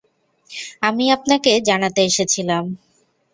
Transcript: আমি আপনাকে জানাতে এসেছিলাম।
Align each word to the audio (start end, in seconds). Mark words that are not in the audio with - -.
আমি 0.81 1.05
আপনাকে 1.11 1.51
জানাতে 1.67 2.01
এসেছিলাম। 2.03 2.63